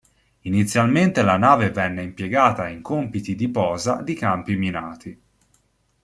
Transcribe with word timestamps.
Inizialmente 0.49 1.21
la 1.21 1.37
nave 1.37 1.69
venne 1.69 2.01
impiegata 2.01 2.67
in 2.67 2.81
compiti 2.81 3.35
di 3.35 3.49
posa 3.49 4.01
di 4.01 4.15
campi 4.15 4.55
minati. 4.55 5.21